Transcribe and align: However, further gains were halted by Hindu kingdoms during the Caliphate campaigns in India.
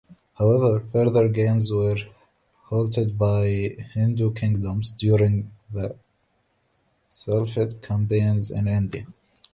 However, 0.35 0.79
further 0.91 1.29
gains 1.29 1.71
were 1.71 1.95
halted 2.69 3.19
by 3.19 3.75
Hindu 3.93 4.33
kingdoms 4.33 4.89
during 4.97 5.51
the 5.69 5.95
Caliphate 7.23 7.83
campaigns 7.83 8.49
in 8.49 8.67
India. 8.67 9.05